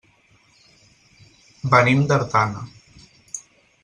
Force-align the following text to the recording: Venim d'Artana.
Venim 1.73 2.01
d'Artana. 2.13 2.65